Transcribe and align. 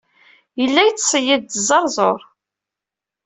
Yella 0.59 0.81
yettṣeyyid-d 0.87 1.51
azeṛzuṛ. 1.57 2.19